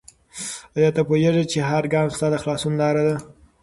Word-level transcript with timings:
آیا 0.77 0.89
ته 0.95 1.01
پوهېږې 1.07 1.43
چې 1.51 1.59
هر 1.69 1.83
ګام 1.93 2.07
ستا 2.15 2.27
د 2.31 2.35
خلاصون 2.41 2.73
لاره 2.81 3.03
ده؟ 3.07 3.15